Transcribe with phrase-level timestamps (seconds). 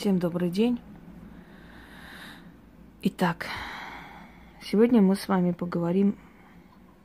[0.00, 0.80] Всем добрый день.
[3.02, 3.48] Итак,
[4.62, 6.16] сегодня мы с вами поговорим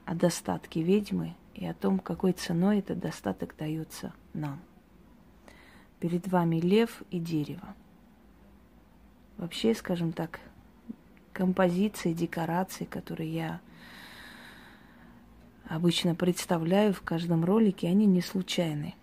[0.06, 4.62] о достатке ведьмы и о том, какой ценой этот достаток дается нам.
[6.00, 7.76] Перед вами лев и дерево.
[9.36, 10.40] Вообще, скажем так,
[11.34, 13.62] композиции, декорации, которые я
[15.68, 18.96] обычно представляю в каждом ролике, они не случайны.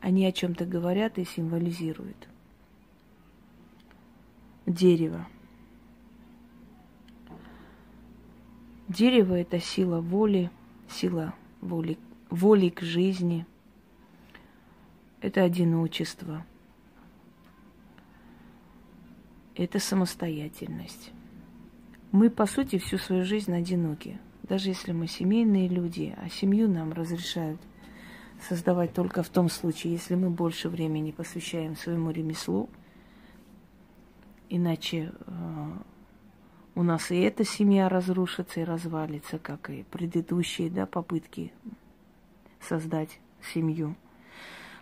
[0.00, 2.31] Они о чем-то говорят и символизируют.
[4.66, 5.26] Дерево.
[8.88, 10.50] Дерево– это сила воли,
[10.88, 11.98] сила воли,
[12.30, 13.46] воли к жизни.
[15.20, 16.44] Это одиночество.
[19.54, 21.12] Это самостоятельность.
[22.10, 24.20] Мы, по сути, всю свою жизнь одиноки.
[24.42, 27.60] Даже если мы семейные люди, а семью нам разрешают
[28.48, 32.68] создавать только в том случае, если мы больше времени посвящаем своему ремеслу.
[34.54, 35.72] Иначе э,
[36.74, 41.54] у нас и эта семья разрушится и развалится, как и предыдущие да, попытки
[42.60, 43.18] создать
[43.54, 43.96] семью.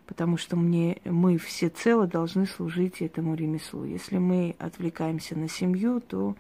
[0.07, 3.85] Потому что мне, мы всецело должны служить этому ремеслу.
[3.85, 6.35] Если мы отвлекаемся на семью, то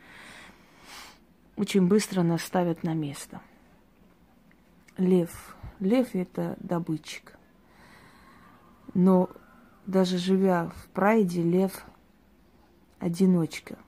[1.54, 3.40] очень быстро нас ставят на место.
[4.96, 7.38] Лев Лев– это добытчик.
[8.92, 9.30] Но
[9.86, 11.84] даже живя в прайде, лев–
[13.00, 13.78] одиночка.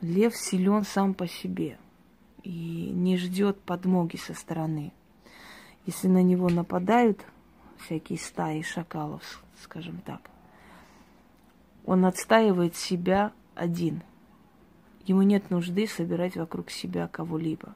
[0.00, 1.78] Лев силен сам по себе
[2.42, 4.92] и не ждет подмоги со стороны.
[5.86, 7.24] Если на него нападают
[7.78, 10.30] всякие стаи шакалов, скажем так,
[11.84, 14.02] он отстаивает себя один.
[15.06, 17.74] Ему нет нужды собирать вокруг себя кого-либо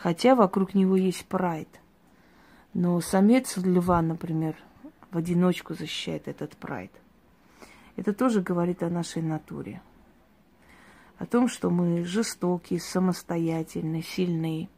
[0.00, 1.68] хотя вокруг него есть прайд.
[2.72, 4.56] Но самец льва, например,
[5.10, 6.90] в одиночку защищает этот прайд.
[8.00, 9.82] Это тоже говорит о нашей натуре.
[11.18, 14.70] О том, что мы жестокие, самостоятельные, сильные.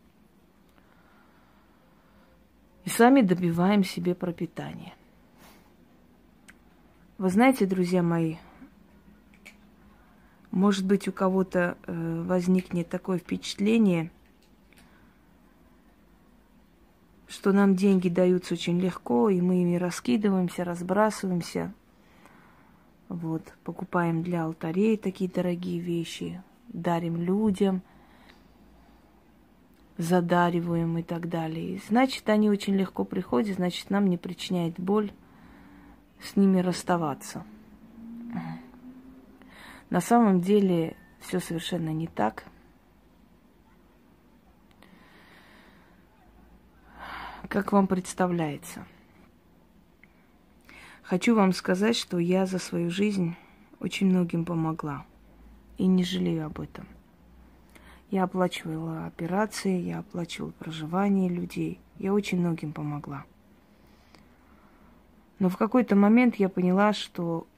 [2.85, 4.93] И сами добиваем себе пропитание.
[7.17, 8.39] Вы знаете, друзья мои,
[10.51, 14.11] может быть, у кого-то э, возникнет такое впечатление–
[17.29, 21.73] что нам деньги даются очень легко, и мы ими раскидываемся, разбрасываемся.
[23.13, 27.83] Вот, покупаем для алтарей такие дорогие вещи, дарим людям,
[29.99, 31.79] задариваем и так далее.
[31.87, 35.13] Значит, они очень легко приходят, значит, нам не причиняет боль
[36.23, 37.45] с ними расставаться.
[39.91, 42.45] На самом деле все совершенно не так.
[47.49, 48.87] как вам представляется.
[51.03, 53.35] Хочу вам сказать, что я за свою жизнь
[53.81, 55.05] очень многим помогла.
[55.77, 56.87] И не жалею об этом.
[58.11, 61.81] Я оплачивала операции, я оплачивала проживание людей.
[61.99, 63.25] Я очень многим помогла.
[65.39, 67.49] Но в какой-то момент я поняла, что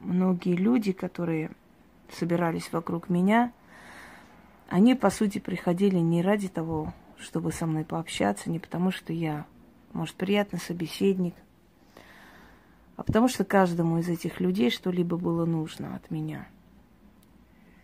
[0.00, 1.50] многие люди, которые
[2.10, 3.52] собирались вокруг меня,
[4.68, 9.46] они, по сути, приходили не ради того, чтобы со мной пообщаться, не потому что я,
[9.92, 11.34] может, приятный собеседник,
[12.96, 16.46] а потому что каждому из этих людей что-либо было нужно от меня.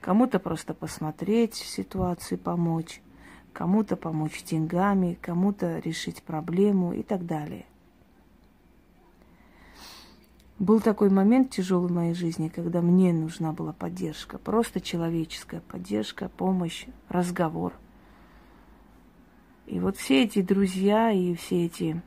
[0.00, 3.00] Кому-то просто посмотреть ситуацию, помочь,
[3.52, 7.66] кому-то помочь деньгами, кому-то решить проблему и так далее.
[10.58, 16.28] Был такой момент тяжелый в моей жизни, когда мне нужна была поддержка, просто человеческая поддержка,
[16.28, 17.72] помощь, разговор–
[19.68, 22.00] и вот все эти друзья и все эти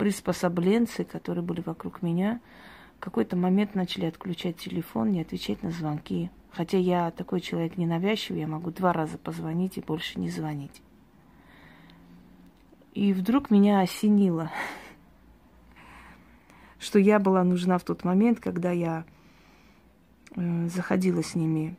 [0.00, 2.40] приспособленцы, которые были вокруг меня,
[2.96, 6.30] в какой-то момент начали отключать телефон, не отвечать на звонки.
[6.50, 10.82] Хотя я такой человек ненавязчивый, я могу два раза позвонить и больше не звонить.
[12.94, 14.50] И вдруг меня осенило,
[16.78, 19.04] что я была нужна в тот момент, когда я
[20.34, 21.76] э, заходила с ними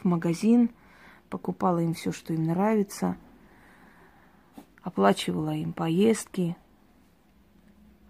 [0.00, 0.70] в магазин–
[1.26, 3.16] покупала им все, что им нравится,
[4.82, 6.56] оплачивала им поездки.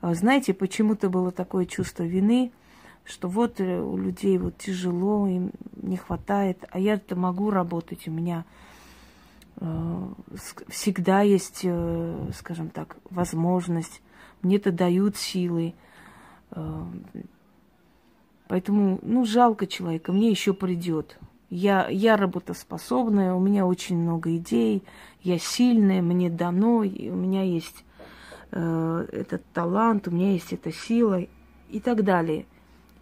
[0.07, 2.53] А знаете, почему-то было такое чувство вины,
[3.05, 5.51] что вот э, у людей вот тяжело, им
[5.83, 8.45] не хватает, а я-то могу работать, у меня
[9.57, 10.09] э,
[10.69, 14.01] всегда есть, э, скажем так, возможность,
[14.43, 15.75] мне-то дают силы.
[18.47, 21.19] Поэтому, ну, жалко человека, мне еще придет.
[21.51, 24.85] Я, я работоспособная, у меня очень много идей,
[25.23, 27.83] я сильная, мне дано, у меня есть
[28.53, 31.23] э, этот талант, у меня есть эта сила
[31.69, 32.47] и так далее.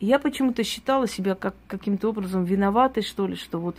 [0.01, 3.77] Я почему-то считала себя как каким-то образом виноватой, что ли, что вот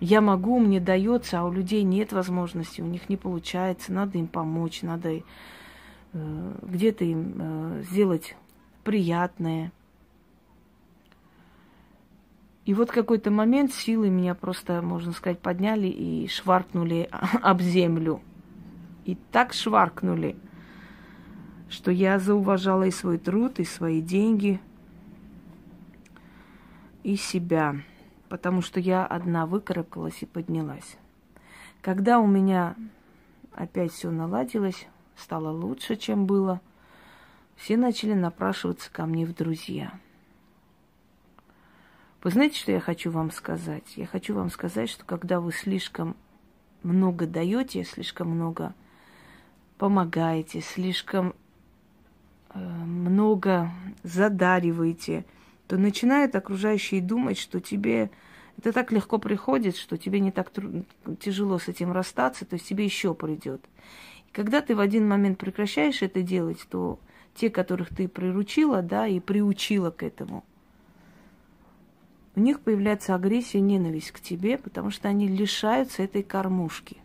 [0.00, 4.26] я могу, мне дается, а у людей нет возможности, у них не получается, надо им
[4.26, 5.22] помочь, надо э,
[6.62, 8.34] где-то им э, сделать
[8.82, 9.70] приятное.
[12.64, 17.08] И вот какой-то момент силы меня просто, можно сказать, подняли и шваркнули
[17.42, 18.20] об землю.
[19.04, 20.36] И так шваркнули,
[21.72, 24.60] что я зауважала и свой труд, и свои деньги,
[27.02, 27.76] и себя,
[28.28, 30.96] потому что я одна выкарабкалась и поднялась.
[31.80, 32.76] Когда у меня
[33.52, 34.86] опять все наладилось,
[35.16, 36.60] стало лучше, чем было,
[37.56, 39.92] все начали напрашиваться ко мне в друзья–
[42.22, 43.96] вы знаете, что я хочу вам сказать?
[43.96, 46.16] Я хочу вам сказать, что когда вы слишком
[46.84, 48.74] много даете, слишком много
[49.76, 51.34] помогаете, слишком
[52.54, 53.70] много
[54.02, 55.24] задариваете,
[55.66, 58.10] то начинают окружающие думать, что тебе
[58.58, 60.84] это так легко приходит, что тебе не так трудно,
[61.20, 63.64] тяжело с этим расстаться, то есть тебе еще придет.
[64.28, 66.98] И когда ты в один момент прекращаешь это делать, то
[67.34, 70.44] те, которых ты приручила, да, и приучила к этому–
[72.34, 76.96] у них появляется агрессия, ненависть к тебе, потому что они лишаются этой кормушки.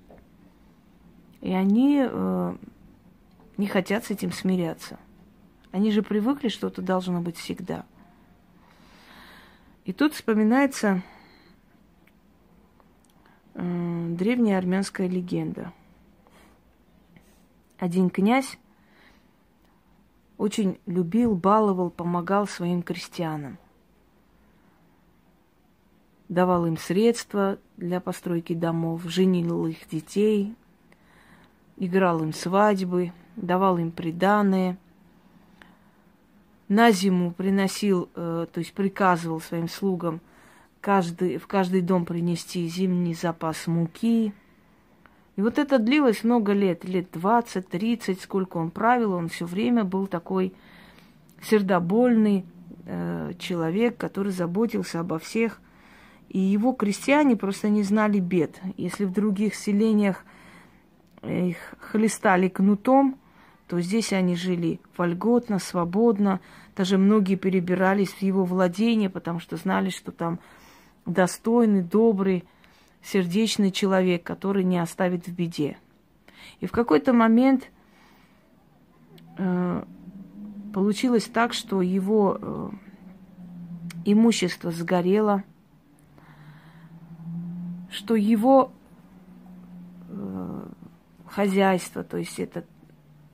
[1.42, 2.56] И они э,
[3.58, 4.98] не хотят с этим смиряться.
[5.72, 7.86] Они же привыкли, что это должно быть всегда.
[9.86, 11.02] И тут вспоминается
[13.54, 15.74] э, древняя армянская легенда.
[17.78, 18.58] Один князь
[20.38, 23.58] очень любил, баловал, помогал своим крестьянам–
[26.30, 30.56] давал им средства для постройки домов, женил их детей,
[31.78, 34.78] играл им свадьбы, давал им приданые.
[36.70, 40.20] На зиму приносил, э, то есть приказывал своим слугам
[40.82, 44.34] каждый, в каждый дом принести зимний запас муки.
[45.36, 50.08] И вот это длилось много лет, лет 20-30, сколько он правил, он все время был
[50.08, 50.54] такой
[51.42, 52.46] сердобольный
[52.86, 55.62] э, человек, который заботился обо всех
[56.30, 58.60] и его крестьяне просто не знали бед.
[58.76, 60.26] Если в других селениях
[61.24, 63.18] их хлестали кнутом,
[63.68, 66.40] то здесь они жили вольготно, свободно.
[66.76, 70.40] Даже многие перебирались в его владение, потому что знали, что там
[71.06, 72.46] достойный, добрый,
[73.02, 75.78] сердечный человек, который не оставит в беде.
[76.60, 77.70] И в какой-то момент
[79.38, 79.84] э,
[80.74, 82.70] получилось так, что его э,
[84.06, 85.44] имущество сгорело–
[87.90, 88.72] что его
[90.10, 90.68] э,
[91.26, 92.66] хозяйство, то есть этот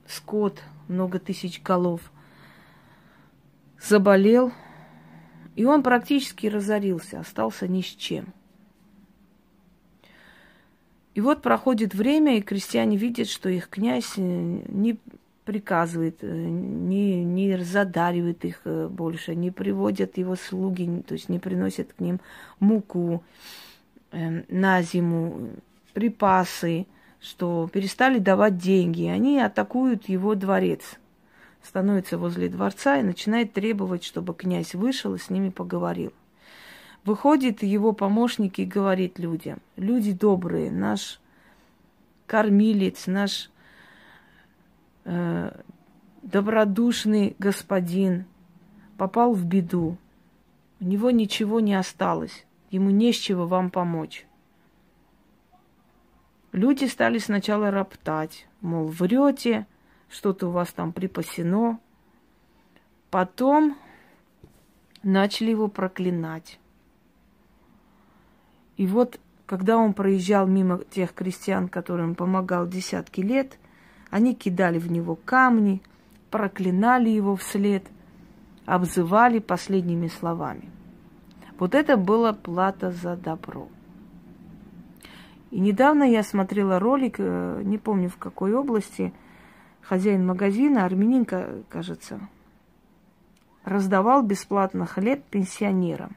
[0.06, 2.00] скот, много тысяч голов,
[3.80, 4.52] заболел,
[5.56, 8.26] и он практически разорился, остался ни с чем.
[11.14, 14.98] И вот проходит время, и крестьяне видят, что их князь э, не
[15.44, 21.38] приказывает, э, не, не задаривает их э, больше, не приводят его слуги, то есть не
[21.38, 22.20] приносят к ним
[22.58, 23.22] муку,
[24.14, 25.50] Эм, на зиму
[25.92, 26.86] припасы,
[27.24, 29.04] что перестали давать деньги.
[29.04, 30.98] Они атакуют его дворец,
[31.62, 36.12] становятся возле дворца и начинают требовать, чтобы князь вышел и с ними поговорил.
[37.04, 41.20] Выходит его помощник и говорит людям, люди добрые, наш
[42.26, 43.50] кормилец, наш
[45.04, 45.50] э,
[46.22, 48.26] добродушный господин
[48.98, 49.96] попал в беду.
[50.80, 52.44] У него ничего не осталось
[52.74, 54.26] ему не с чего вам помочь.
[56.54, 59.66] Люди стали сначала роптать, мол, врете,
[60.08, 61.80] что-то у вас там припасено.
[63.10, 63.76] Потом
[65.02, 66.60] начали его проклинать.
[68.76, 73.58] И вот, когда он проезжал мимо тех крестьян, которым помогал десятки лет,
[74.10, 75.82] они кидали в него камни,
[76.30, 77.84] проклинали его вслед,
[78.64, 80.70] обзывали последними словами.
[81.58, 83.66] Вот это была плата за добро.
[85.54, 89.12] И недавно я смотрела ролик, э, не помню в какой области,
[89.82, 91.24] хозяин магазина, армянин,
[91.68, 92.28] кажется,
[93.62, 96.16] раздавал бесплатно хлеб пенсионерам.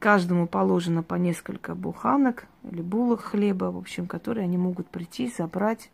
[0.00, 5.92] Каждому положено по несколько буханок или булок хлеба, в общем, которые они могут прийти, забрать.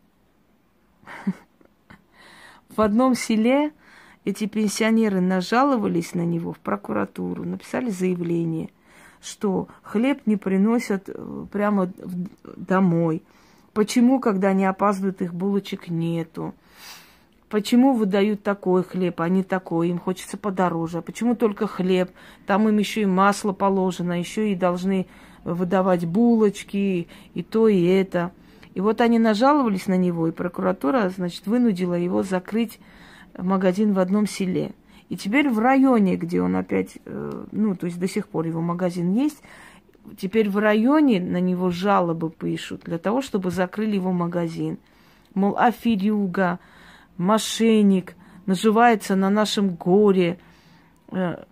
[2.69, 3.73] В одном селе
[4.25, 8.71] эти пенсионеры нажаловались на него в прокуратуру, написали заявление,
[9.21, 11.91] что хлеб не приносят э, прямо
[12.55, 13.23] домой,
[13.73, 16.53] Почему, когда они опаздывают, их булочек нету?
[17.49, 19.89] Почему выдают такой хлеб, а не такой?
[19.89, 20.99] Им хочется подороже.
[20.99, 22.11] А почему только хлеб?
[22.45, 25.07] Там им еще и масло положено, еще и должны
[25.43, 28.31] выдавать булочки, и то, и это.
[28.73, 32.79] И вот они нажаловались на него, и прокуратура, значит, вынудила его закрыть
[33.37, 34.73] магазин в одном селе.
[35.11, 38.61] И теперь в районе, где он опять, э, ну, то есть до сих пор его
[38.61, 39.43] магазин есть,
[40.15, 44.77] теперь в районе на него жалобы пишут для того, чтобы закрыли его магазин.
[45.33, 46.59] Мол, аферюга,
[47.17, 48.15] мошенник,
[48.45, 50.39] наживается на нашем горе.
[51.11, 51.43] Э,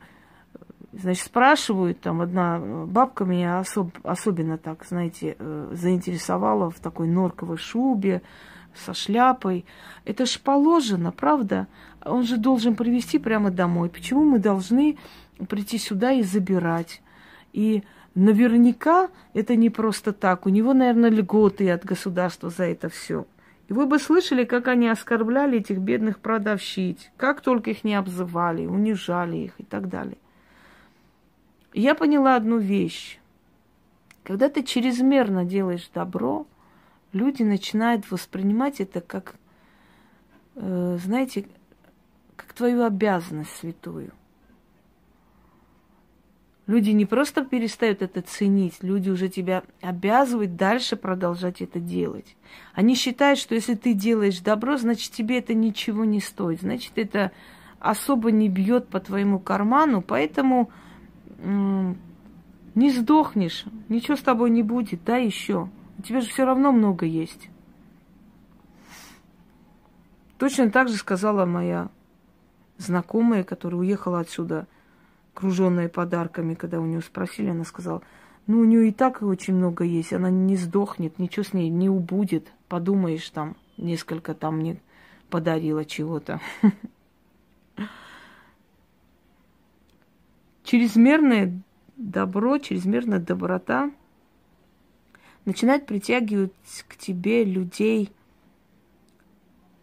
[0.94, 7.58] значит, спрашивают, там одна бабка меня особ, особенно так, знаете, э, заинтересовала в такой норковой
[7.58, 8.22] шубе,
[8.74, 9.66] со шляпой.
[10.06, 11.68] Это ж положено, правда?
[12.06, 13.90] Он же должен привезти прямо домой.
[13.90, 14.98] Почему мы должны
[15.48, 17.02] прийти сюда и забирать?
[17.54, 17.84] И
[18.16, 20.46] наверняка это не просто так.
[20.46, 23.26] У него, наверное, льготы от государства за это все.
[23.68, 28.66] И вы бы слышали, как они оскорбляли этих бедных продавщиц, как только их не обзывали,
[28.66, 30.18] унижали их и так далее.
[31.74, 33.20] я поняла одну вещь.
[34.24, 36.48] Когда ты чрезмерно делаешь добро,
[37.14, 39.36] люди начинают воспринимать это как,
[40.56, 41.46] э, знаете,
[42.40, 44.14] как твою обязанность святую.
[46.68, 52.38] Люди не просто перестают это ценить, люди уже тебя обязывают дальше продолжать это делать.
[52.74, 57.32] Они считают, что если ты делаешь добро, значит тебе это ничего не стоит, значит это
[57.80, 60.70] особо не бьет по твоему карману, поэтому
[61.44, 65.70] не сдохнешь, ничего с тобой не будет, да еще.
[65.98, 67.50] У тебя же все равно много есть.
[70.38, 71.90] Точно так же сказала моя
[72.80, 74.68] знакомая, которая уехала отсюда–
[75.40, 78.02] окруженная подарками, когда у нее спросили, она сказала,
[78.46, 81.90] ну, у нее и так очень много есть, она не сдохнет, ничего с ней не
[81.90, 82.52] убудет.
[82.68, 84.82] Подумаешь, там несколько там мне
[85.30, 86.42] подарила чего-то.
[90.64, 91.62] Чрезмерное
[91.96, 93.92] добро, чрезмерная доброта
[95.46, 96.52] начинает притягивать
[96.90, 98.12] к тебе людей,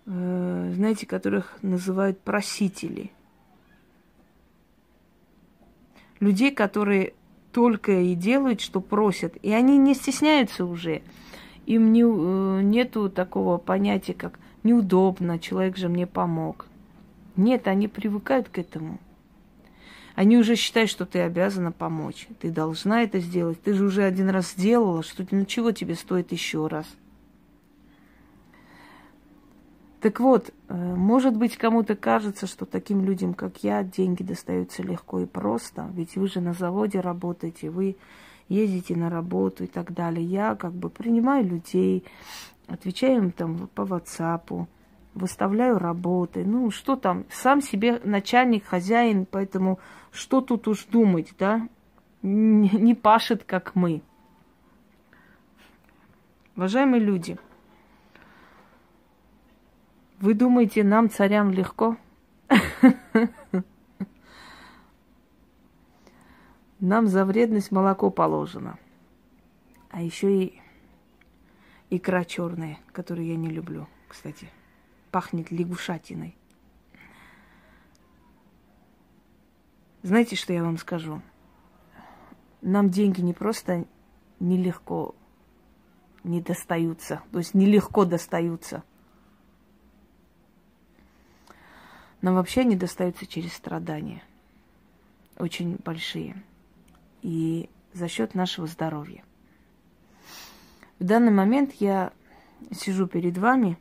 [0.07, 3.11] знаете, которых называют просители–
[6.21, 7.15] людей, которые
[7.53, 9.37] только и делают, что просят.
[9.43, 11.03] И они не стесняются уже.
[11.67, 16.67] Им не, э, нету такого понятия, как неудобно, человек же мне помог.
[17.37, 18.99] Нет, они привыкают к этому.
[20.15, 22.27] Они уже считают, что ты обязана помочь.
[22.41, 23.61] Ты должна это сделать.
[23.63, 26.87] Ты же уже один раз сделала, что ну чего тебе стоит еще раз?
[30.07, 35.19] Так вот, э, может быть, кому-то кажется, что таким людям, как я, деньги достаются легко
[35.19, 37.97] и просто, ведь вы же на заводе работаете, вы
[38.49, 40.25] ездите на работу и так далее.
[40.25, 42.05] Я как бы принимаю людей,
[42.69, 44.69] отвечаю им там по WhatsApp,
[45.15, 46.45] выставляю работы.
[46.45, 49.81] Ну, что там, сам себе начальник, хозяин, поэтому
[50.13, 51.69] что тут уж думать, да?
[52.23, 54.03] Не пашет, как мы.
[56.55, 57.39] Уважаемые люди–
[60.21, 61.97] вы думаете, нам, царям, легко?
[66.81, 68.79] Нам за вредность молоко положено.
[69.91, 70.61] А еще и
[71.91, 74.49] икра черная, которую я не люблю, кстати.
[75.11, 76.37] Пахнет лягушатиной.
[80.03, 81.23] Знаете, что я вам скажу?
[82.61, 83.87] Нам деньги не просто
[84.39, 85.15] нелегко
[86.25, 88.83] не достаются, то есть нелегко достаются–
[92.23, 94.23] Нам вообще они достаются через страдания.
[95.39, 96.43] Очень большие.
[97.23, 99.23] И за счет нашего здоровья.
[100.99, 102.13] В данный момент я
[102.73, 103.79] сижу перед вами,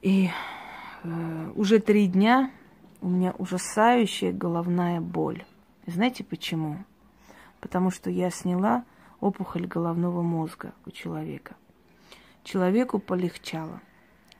[0.00, 0.30] и
[1.02, 2.52] э, уже три дня
[3.00, 5.44] у меня ужасающая головная боль.
[5.86, 6.78] Знаете почему?
[7.60, 8.84] Потому что я сняла
[9.20, 11.56] опухоль головного мозга у человека.
[12.44, 13.80] Человеку полегчало.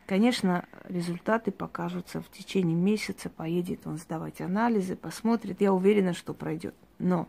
[0.06, 5.60] Конечно, результаты покажутся в течение месяца, поедет он сдавать анализы, посмотрит.
[5.60, 6.76] Я уверена, что пройдет.
[7.00, 7.28] Но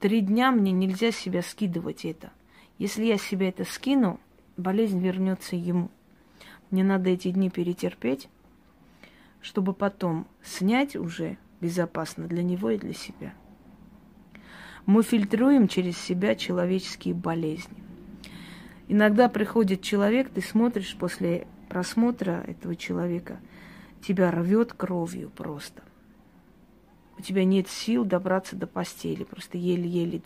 [0.00, 2.32] три дня мне нельзя себя скидывать это.
[2.78, 4.18] Если я себя это скину,
[4.56, 5.90] болезнь вернется ему.
[6.70, 8.30] Мне надо эти дни перетерпеть,
[9.42, 13.34] чтобы потом снять уже безопасно для него и для себя.
[14.86, 17.87] Мы фильтруем через себя человеческие болезни.
[18.88, 23.38] Иногда приходит человек, ты смотришь после просмотра этого человека,
[24.02, 25.82] тебя рвет кровью просто.
[27.18, 30.18] У тебя нет сил добраться до постели, просто еле-еле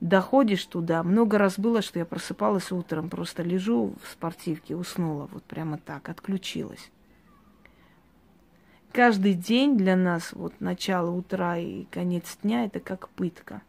[0.00, 1.02] доходишь туда.
[1.02, 6.08] Много раз было, что я просыпалась утром, просто лежу в спортивке, уснула, вот прямо так,
[6.08, 6.90] отключилась.
[8.92, 13.62] Каждый день для нас, вот начало утра и конец дня, это как пытка.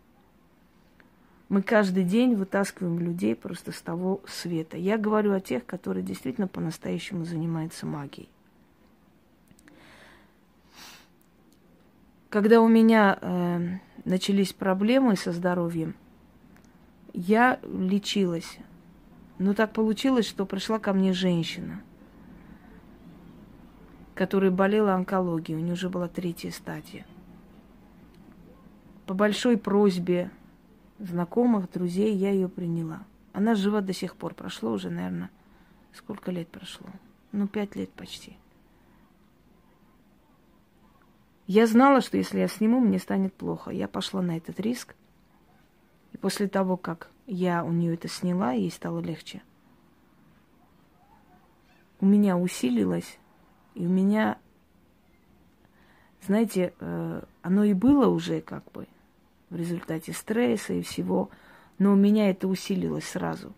[1.47, 4.77] Мы каждый день вытаскиваем людей просто с того света.
[4.77, 8.29] Я говорю о тех, которые действительно по-настоящему занимаются магией.
[12.29, 15.95] Когда у меня э, начались проблемы со здоровьем,
[17.13, 18.57] я лечилась.
[19.37, 21.81] Но так получилось, что пришла ко мне женщина,
[24.15, 25.59] которая болела онкологией.
[25.59, 27.05] У нее уже была третья стадия.
[29.05, 30.31] По большой просьбе
[30.99, 33.03] знакомых, друзей я ее приняла.
[33.33, 34.33] Она жива до сих пор.
[34.33, 35.29] Прошло уже, наверное,
[35.93, 36.87] сколько лет прошло?
[37.31, 38.37] Ну, пять лет почти.
[41.47, 43.71] Я знала, что если я сниму, мне станет плохо.
[43.71, 44.95] Я пошла на этот риск.
[46.13, 49.43] И после того, как я у нее это сняла, ей стало легче.
[51.99, 53.19] У меня усилилось,
[53.73, 54.37] и у меня,
[56.21, 58.87] знаете, э, оно и было уже как бы
[59.49, 61.29] в результате стресса и всего,
[61.77, 63.53] но у меня это усилилось сразу.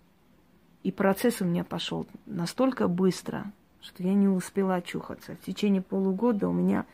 [0.83, 3.51] И процесс у меня пошел настолько быстро,
[3.81, 5.35] что я не успела очухаться.
[5.35, 6.85] В течение полугода у меня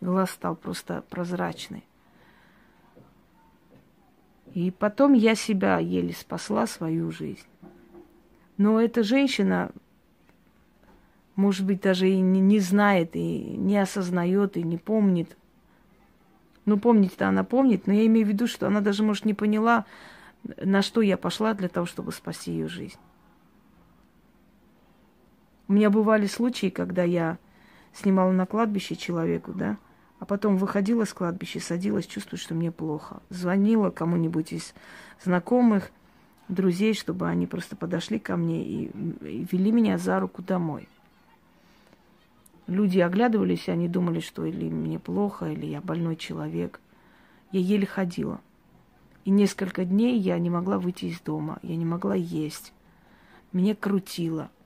[0.00, 1.84] Глаз стал просто прозрачный.
[4.54, 7.46] И потом я себя еле спасла, свою жизнь.
[8.56, 9.70] Но эта женщина,
[11.36, 15.36] может быть, даже и не, не знает, и не осознает, и не помнит.
[16.66, 19.86] Ну, помнить-то она помнит, но я имею в виду, что она даже, может, не поняла,
[20.62, 22.98] на что я пошла для того, чтобы спасти ее жизнь.
[25.68, 27.38] У меня бывали случаи, когда я
[27.92, 29.78] снимала на кладбище человеку, да,
[30.18, 33.22] а потом выходила с кладбища, садилась, чувствую, что мне плохо.
[33.30, 34.74] Звонила кому-нибудь из
[35.22, 35.90] знакомых,
[36.48, 38.84] друзей, чтобы они просто подошли ко мне и,
[39.22, 40.88] и вели меня за руку домой.
[42.70, 46.80] Люди оглядывались, и они думали, что или мне плохо, или я больной человек.
[47.52, 48.40] Я еле ходила.
[49.26, 52.72] И несколько дней я не могла выйти из дома, я не могла есть.
[53.52, 54.50] Меня крутило–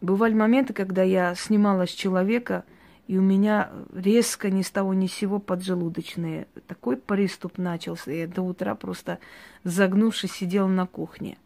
[0.00, 2.64] Бывали моменты, когда я снимала с человека,
[3.06, 6.46] и у меня резко ни с того ни с сего поджелудочные.
[6.66, 8.10] Такой приступ начался.
[8.10, 9.18] Я до утра просто
[9.62, 11.36] загнувшись сидела на кухне.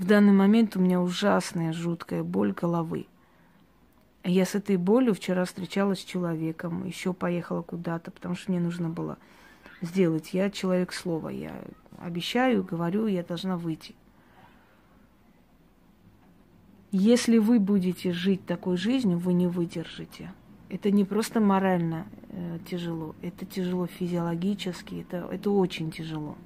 [0.00, 3.06] В данный момент у меня ужасная, жуткая боль головы.
[4.24, 8.88] Я с этой болью вчера встречалась с человеком, еще поехала куда-то, потому что мне нужно
[8.88, 9.18] было
[9.82, 10.32] сделать.
[10.32, 11.52] Я человек слова, я
[11.98, 13.94] обещаю, говорю, я должна выйти.
[16.92, 20.32] Если вы будете жить такой жизнью, вы не выдержите.
[20.70, 26.38] Это не просто морально э, тяжело, это тяжело физиологически, это, это очень тяжело.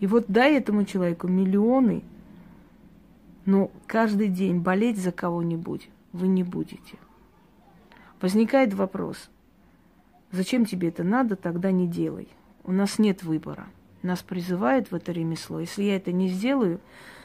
[0.00, 2.02] И вот дай этому человеку миллионы,
[3.50, 6.98] но каждый день болеть за кого-нибудь вы не будете.
[8.20, 9.28] Возникает вопрос,
[10.30, 12.28] зачем тебе это надо, тогда не делай.
[12.62, 13.66] У нас нет выбора.
[14.02, 15.58] Нас призывают в это ремесло.
[15.58, 16.80] Если я это не сделаю,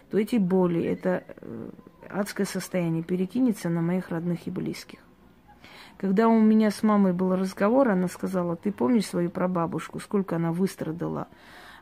[0.09, 1.69] то эти боли, это э,
[2.09, 4.99] адское состояние перекинется на моих родных и близких.
[5.97, 10.51] Когда у меня с мамой был разговор, она сказала, ты помнишь свою прабабушку, сколько она
[10.51, 11.27] выстрадала?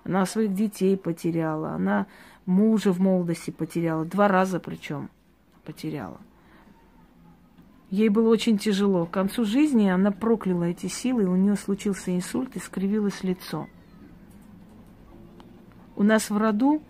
[0.04, 2.08] Она своих детей потеряла, она
[2.46, 5.10] мужа в молодости потеряла, два раза причем
[5.64, 6.20] потеряла.
[7.90, 9.06] Ей было очень тяжело.
[9.06, 13.68] К концу жизни она прокляла эти силы, у нее случился инсульт и скривилось лицо.
[15.96, 16.82] У нас в роду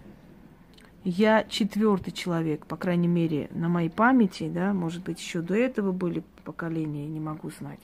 [1.03, 5.91] я четвертый человек, по крайней мере, на моей памяти, да, может быть, еще до этого
[5.91, 7.81] были поколения, не могу знать,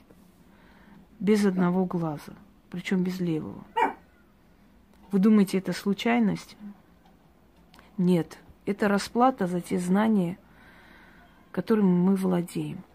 [1.19, 2.34] без одного глаза,
[2.69, 3.65] причем без левого.
[5.12, 6.55] Вы думаете, это случайность?
[7.99, 10.38] Нет, это расплата за те знания,
[11.51, 12.85] которыми мы владеем.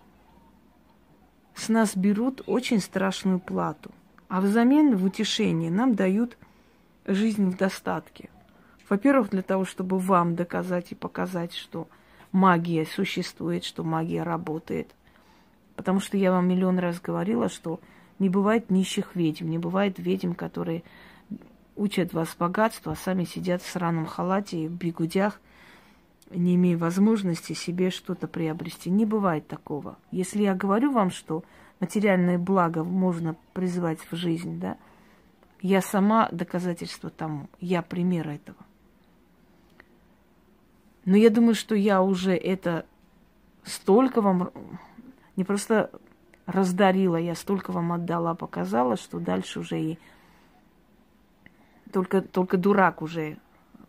[1.54, 3.90] С нас берут очень страшную плату,
[4.28, 6.38] а взамен в утешение нам дают
[7.04, 8.30] жизнь в достатке.
[8.88, 11.86] Во-первых, для того, чтобы вам доказать и показать, что
[12.32, 14.94] магия существует, что магия работает.
[15.76, 17.78] Потому что я вам миллион раз говорила, что
[18.18, 20.82] не бывает нищих ведьм, не бывает ведьм, которые
[21.76, 25.40] учат вас богатству, а сами сидят в сраном халате и в бегудях,
[26.30, 28.90] не имея возможности себе что-то приобрести.
[28.90, 29.96] Не бывает такого.
[30.10, 31.44] Если я говорю вам, что
[31.80, 34.76] материальное благо можно призвать в жизнь, да,
[35.60, 38.58] я сама доказательство тому, я пример этого.
[41.04, 42.86] Но я думаю, что я уже это
[43.64, 44.50] столько вам
[45.36, 45.90] не просто
[46.46, 49.98] раздарила, я столько вам отдала, показала, что дальше уже и
[51.94, 53.38] только, только дурак уже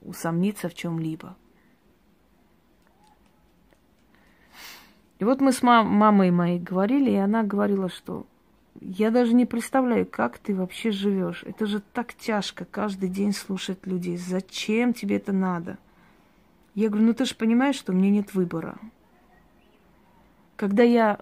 [0.02, 1.36] усомнится в чем-либо.
[5.18, 8.28] И вот мы с мам- мамой моей говорили, и она говорила, что
[8.80, 11.42] я даже не представляю, как ты вообще живешь.
[11.48, 14.18] Это же так тяжко каждый день слушать людей.
[14.18, 15.80] Зачем тебе это надо?
[16.76, 18.78] Я говорю, ну ты же понимаешь, что у меня нет выбора.
[20.58, 21.22] Когда я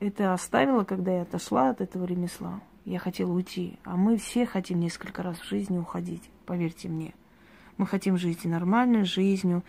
[0.00, 3.78] это оставила, когда я отошла от этого ремесла, я хотела уйти.
[3.84, 7.14] А мы все хотим несколько раз в жизни уходить, поверьте мне.
[7.76, 9.62] Мы хотим жить нормальной жизнью,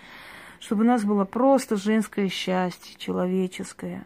[0.59, 4.05] чтобы у нас было просто женское счастье, человеческое.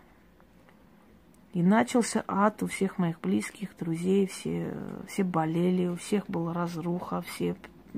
[1.54, 4.74] И начался ад у всех моих близких, друзей, все,
[5.08, 7.56] все болели, у всех была разруха, все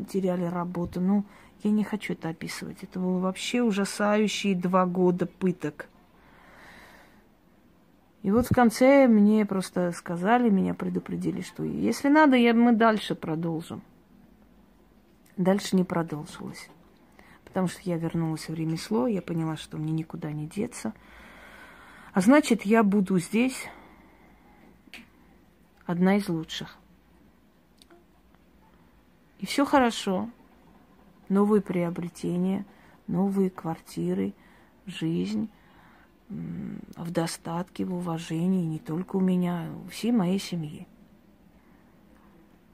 [0.10, 1.02] теряли работу.
[1.02, 1.26] Ну,
[1.64, 2.84] я не хочу это описывать.
[2.84, 5.88] Это было вообще ужасающие два года пыток.
[8.24, 13.16] И вот в конце мне просто сказали, меня предупредили, что если надо, я, мы дальше
[13.16, 13.82] продолжим.
[15.38, 16.70] Дальше не продолжилось.
[17.44, 20.94] Потому что я вернулась в ремесло, я поняла, что мне никуда не деться–
[22.18, 23.68] а значит, я буду здесь
[25.86, 26.76] одна из лучших.
[29.38, 30.28] И все хорошо.
[31.30, 32.66] Новые приобретения,
[33.06, 34.34] новые квартиры,
[34.88, 35.52] жизнь
[36.30, 40.88] в достатке, в уважении, не только у меня, у всей моей семьи.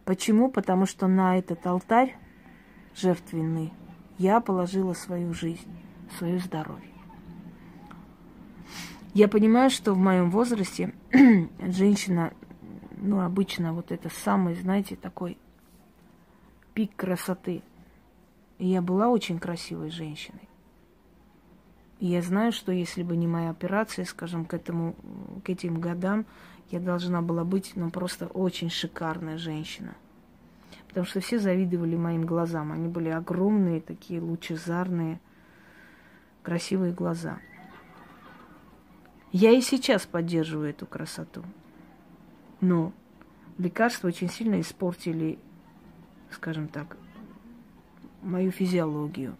[0.05, 0.49] Почему?
[0.49, 2.17] Потому что на этот алтарь
[2.95, 3.71] жертвенный
[4.17, 5.71] я положила свою жизнь,
[6.17, 6.89] свое здоровье.
[9.13, 10.93] Я понимаю, что в моем возрасте
[11.59, 12.33] женщина,
[12.97, 15.37] ну, обычно вот это самый, знаете, такой
[16.73, 17.61] пик красоты.
[18.57, 20.49] И я была очень красивой женщиной.
[22.03, 24.95] И я знаю, что если бы не моя операция, скажем, к, этому,
[25.45, 26.25] к этим годам,
[26.69, 29.95] я должна была быть, ну, просто очень шикарная женщина.
[30.89, 32.73] Потому что все завидовали моим глазам.
[32.73, 35.21] Они были огромные, такие лучезарные,
[36.43, 37.39] красивые глаза–
[39.33, 41.43] я и сейчас поддерживаю эту красоту.
[42.61, 42.93] Но
[43.57, 45.39] лекарства очень сильно испортили,
[46.29, 46.97] скажем так,
[48.21, 49.35] мою физиологию.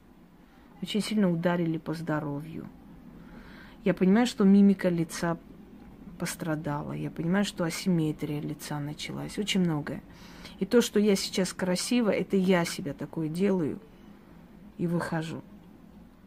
[0.83, 2.67] Очень сильно ударили по здоровью.
[3.85, 5.37] Я понимаю, что мимика лица
[6.19, 6.91] пострадала.
[6.91, 9.37] Я понимаю, что асимметрия лица началась.
[9.37, 10.03] Очень многое.
[10.59, 13.79] И то, что я сейчас красива, это я себя такое делаю
[14.77, 15.41] и выхожу.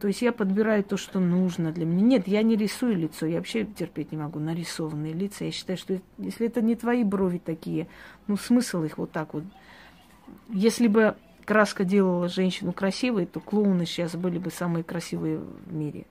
[0.01, 2.01] То есть я подбираю то, что нужно для меня.
[2.01, 5.45] Нет, я не рисую лицо, я вообще терпеть не могу нарисованные лица.
[5.45, 7.89] Я считаю, что если это не твои брови такие,
[8.27, 9.45] ну смысл их вот так вот.
[10.49, 11.15] Если бы
[11.47, 16.07] краска делала женщину красивой, то клоуны сейчас были бы самые красивые в мире.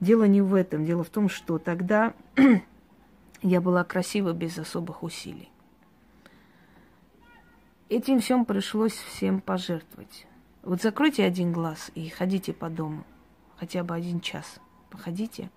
[0.00, 0.84] Дело не в этом.
[0.84, 2.12] Дело в том, что тогда
[3.42, 5.50] я была красива без особых усилий.
[7.88, 10.26] Этим всем пришлось всем пожертвовать.
[10.62, 13.04] Вот закройте один глаз и ходите по дому,
[13.56, 14.58] хотя бы один час.
[14.90, 15.50] Походите,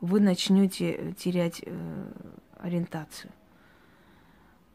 [0.00, 2.12] вы начнете терять э,
[2.58, 3.30] ориентацию.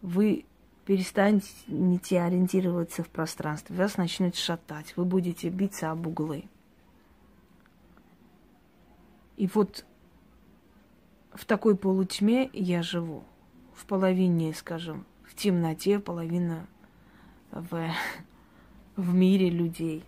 [0.02, 0.46] Вы
[0.86, 6.46] перестанете ориентироваться в пространстве, вас начнет шатать, вы будете биться об углы.
[9.38, 9.86] И вот
[11.34, 13.24] в такой полутьме я живу.
[13.74, 16.68] В половине, скажем, в темноте, половина
[17.52, 17.90] в
[18.96, 20.04] в мире людей.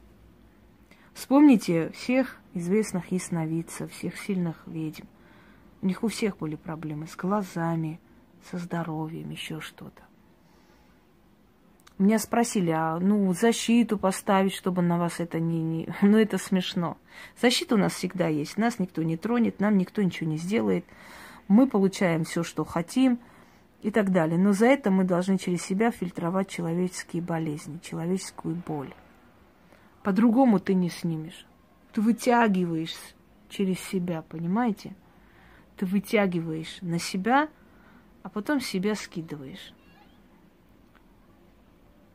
[1.14, 5.06] Вспомните всех известных ясновидцев, всех сильных ведьм.
[5.82, 8.00] У них у всех были проблемы с глазами,
[8.50, 10.04] со здоровьем, еще что-то.
[11.98, 15.88] Меня спросили, а ну защиту поставить, чтобы на вас это не, не...
[16.02, 16.98] Ну это смешно.
[17.42, 18.58] Защита у нас всегда есть.
[18.58, 20.86] Нас никто не тронет, нам никто ничего не сделает.
[21.48, 23.20] Мы получаем все, что хотим–
[23.86, 24.40] и так далее.
[24.40, 28.92] Но за это мы должны через себя фильтровать человеческие болезни, человеческую боль.
[30.02, 31.46] По-другому ты не снимешь.
[31.94, 32.96] Ты вытягиваешь
[33.48, 34.96] через себя, понимаете?
[35.78, 37.48] Ты вытягиваешь на себя,
[38.24, 39.72] а потом себя скидываешь.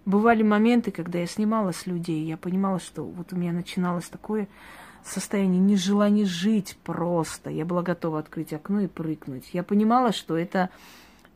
[0.06, 4.48] Бывали моменты, когда я снимала с людей, я понимала, что вот у меня начиналось такое
[5.04, 7.50] состояние нежелания жить просто.
[7.50, 9.50] Я была готова открыть окно и прыгнуть.
[9.52, 10.70] Я понимала, что это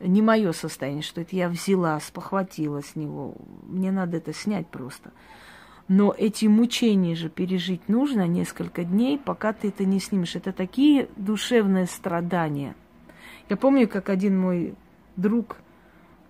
[0.00, 3.34] не мое состояние, что это я взяла, спохватила с него.
[3.66, 5.12] Мне надо это снять просто.
[5.86, 10.34] Но эти мучения же пережить нужно несколько дней, пока ты это не снимешь.
[10.34, 12.74] Это такие душевные страдания.
[13.50, 14.74] Я помню, как один мой
[15.16, 15.58] друг,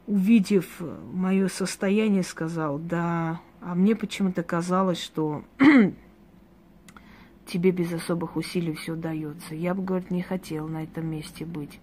[0.07, 0.81] увидев
[1.13, 5.45] мое состояние, сказал, да, а мне почему-то казалось, что
[7.47, 9.55] тебе без особых усилий все дается.
[9.55, 11.81] Я бы, говорит, не хотел на этом месте быть.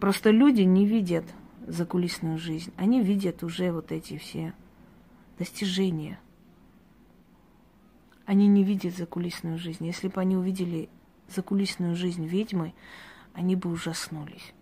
[0.00, 1.24] Просто люди не видят
[1.66, 2.72] закулисную жизнь.
[2.76, 4.54] Они видят уже вот эти все
[5.38, 6.18] достижения.
[8.24, 9.86] Они не видят закулисную жизнь.
[9.86, 10.88] Если бы они увидели
[11.28, 12.74] закулисную жизнь ведьмы,
[13.34, 14.52] они бы ужаснулись.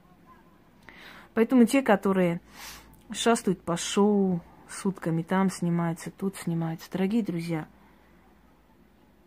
[1.34, 2.40] Поэтому те, которые
[3.10, 7.66] шастают по шоу, сутками там снимаются, тут снимаются, дорогие друзья,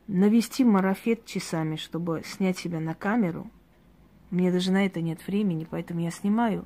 [0.07, 3.49] навести марафет часами, чтобы снять себя на камеру,
[4.29, 6.65] мне даже на это нет времени, поэтому я снимаю,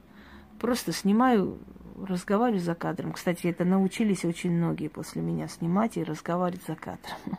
[0.59, 1.59] просто снимаю,
[2.01, 3.13] разговариваю за кадром.
[3.13, 7.17] Кстати, это научились очень многие после меня снимать и разговаривать за кадром.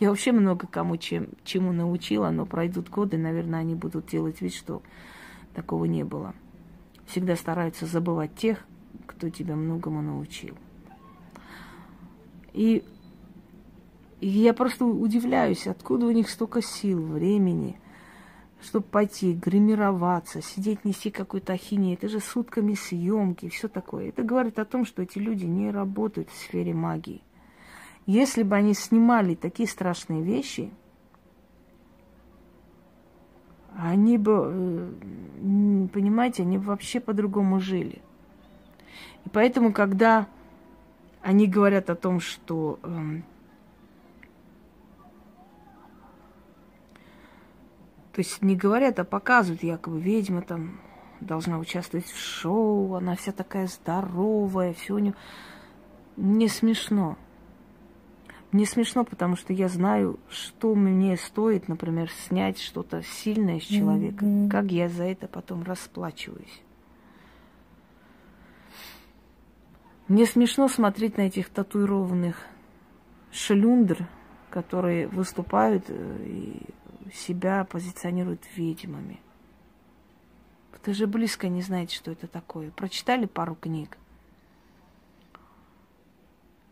[0.00, 4.54] Я вообще много кому чем, чему научила, но пройдут годы, наверное, они будут делать вид,
[4.54, 4.82] что
[5.54, 6.34] такого не было
[7.06, 8.64] всегда стараются забывать тех,
[9.06, 10.56] кто тебя многому научил.
[12.52, 12.84] И,
[14.20, 17.78] и я просто удивляюсь, откуда у них столько сил, времени,
[18.62, 21.94] чтобы пойти, гримироваться, сидеть, нести какую-то ахинею.
[21.94, 24.08] Это же сутками съемки, все такое.
[24.08, 27.22] Это говорит о том, что эти люди не работают в сфере магии.
[28.06, 30.70] Если бы они снимали такие страшные вещи–
[33.76, 38.02] они бы, э, понимаете, они вообще по-другому жили.
[39.24, 40.26] И поэтому, когда
[41.22, 43.20] они говорят о том, что э,
[48.12, 50.80] то есть не говорят, а показывают, якобы ведьма там
[51.20, 55.14] должна участвовать в шоу, она вся такая здоровая, все у нее.
[56.16, 57.16] Не смешно.
[58.54, 64.24] Мне смешно, потому что я знаю, что мне стоит, например, снять что-то сильное с человека.
[64.24, 64.48] Mm-hmm.
[64.48, 66.62] Как я за это потом расплачиваюсь.
[70.06, 72.46] Мне смешно смотреть на этих татуированных
[73.32, 74.06] шлюндр,
[74.50, 76.62] которые выступают э, и
[77.12, 79.18] себя позиционируют ведьмами.
[80.70, 82.70] Вы даже близко не знаете, что это такое.
[82.70, 83.98] Прочитали пару книг,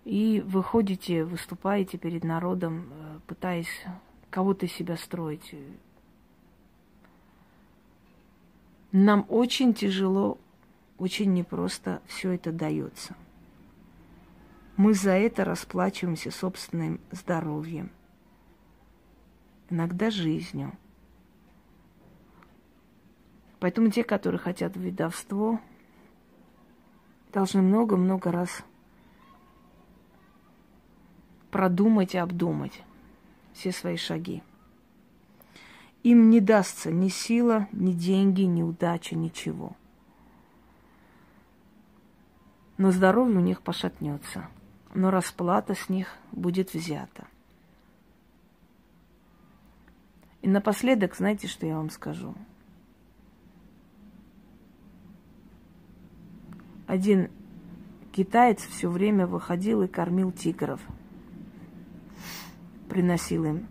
[0.04, 3.84] и выходите, выступаете перед народом, э, пытаясь
[4.30, 5.54] кого-то себя строить.
[8.90, 10.38] Нам очень тяжело,
[10.98, 13.14] очень непросто все это дается.
[14.76, 17.90] Мы за это расплачиваемся собственным здоровьем,
[19.70, 20.72] иногда жизнью.
[23.60, 25.60] Поэтому те, которые хотят в ведовство,
[27.32, 28.64] должны много-много раз
[31.52, 32.82] продумать и обдумать
[33.52, 34.42] все свои шаги.
[36.02, 39.76] Им не дастся ни сила, ни деньги, ни удача, ничего.
[42.78, 44.48] Но здоровье у них пошатнется,
[44.94, 47.28] но расплата с них будет взята.
[50.40, 52.34] И напоследок, знаете, что я вам скажу?
[56.88, 57.30] Один
[58.10, 60.80] китаец все время выходил и кормил тигров–
[62.92, 63.68] приносил им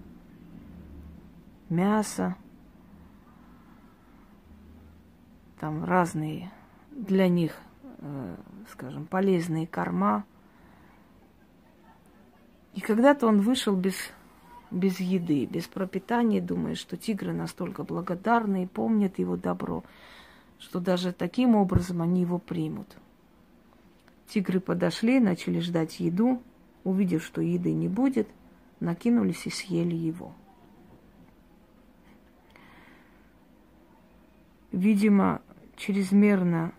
[1.70, 2.36] мясо,
[5.60, 6.50] там разные
[6.90, 7.56] для них,
[8.00, 8.36] э,
[8.72, 10.26] скажем, полезные корма.
[12.74, 13.94] И когда-то он вышел без,
[14.72, 19.84] без еды, без пропитания, думая, что тигры настолько благодарны и помнят его добро,
[20.58, 22.98] что даже таким образом они его примут.
[24.30, 26.42] Тигры подошли, начали ждать еду,
[26.84, 28.28] увидев, что еды не будет–
[28.82, 30.36] накинулись и съели его.
[34.72, 35.42] Видимо,
[35.78, 36.74] чрезмерно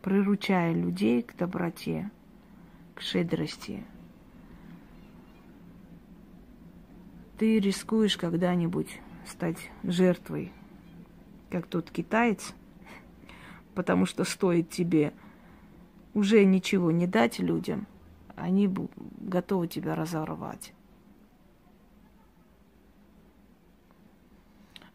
[0.00, 2.10] приручая людей к доброте,
[2.94, 3.84] к щедрости,
[7.38, 10.52] ты рискуешь когда-нибудь стать жертвой,
[11.50, 12.54] как тот китаец,
[13.74, 15.12] потому что стоит тебе
[16.14, 17.86] уже ничего не дать людям,
[18.36, 18.72] они
[19.20, 20.72] готовы тебя разорвать.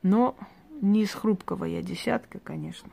[0.01, 0.37] Но
[0.81, 2.91] не из хрупкого я десятка, конечно.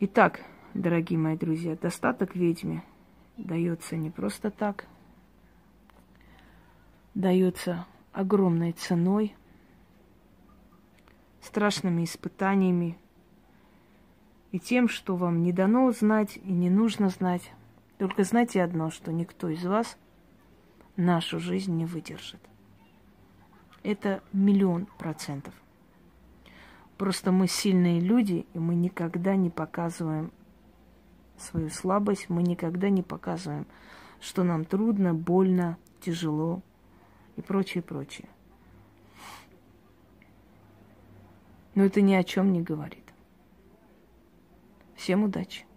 [0.00, 0.42] Итак,
[0.74, 2.84] дорогие мои друзья, достаток ведьме
[3.36, 4.86] дается не просто так,
[7.14, 9.34] дается огромной ценой,
[11.40, 12.96] страшными испытаниями,
[14.52, 17.52] и тем, что вам не дано знать и не нужно знать.
[17.98, 19.98] Только знайте одно, что никто из вас
[20.96, 22.40] нашу жизнь не выдержит.
[23.82, 25.54] Это миллион процентов.
[26.96, 30.32] Просто мы сильные люди, и мы никогда не показываем
[31.36, 33.66] свою слабость, мы никогда не показываем,
[34.20, 36.62] что нам трудно, больно, тяжело
[37.36, 38.28] и прочее, прочее.
[41.76, 43.07] Но это ни о чем не говорит.
[44.98, 45.67] Всем удачи!